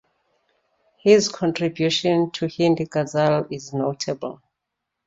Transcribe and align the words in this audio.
His 0.97 1.29
contribution 1.29 2.31
to 2.31 2.47
Hindi 2.47 2.87
ghazal 2.87 3.45
is 3.51 3.71
notable. 3.71 4.41